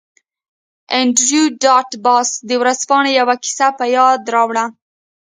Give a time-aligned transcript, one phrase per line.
[0.97, 4.65] انډریو ډاټ باس د ورځپاڼې یوه کیسه په یاد راوړه